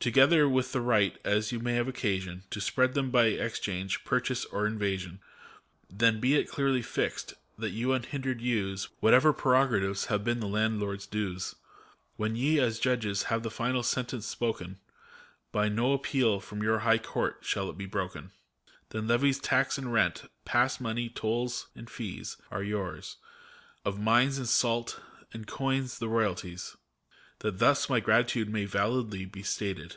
[0.00, 4.00] Together with the right, as you may have occasion, To spread them by exchange, or
[4.04, 5.18] purchase, or invasion:
[5.90, 11.04] Then be it clearly fixed, that you unhindered use Whatever prerogatives have been the landlord's
[11.04, 11.56] dues.
[12.16, 14.78] When ye, as Judges, have the final sentence spoken,
[15.50, 18.30] By no appeal from your high Court shall it be broken:
[18.90, 23.16] Then levies, tax and rent, pass money, tolls and fees Are yours,—
[23.84, 25.00] of mines and salt
[25.34, 26.76] and coin the royalties.
[27.40, 29.94] That thus my gratitude may validly be stated.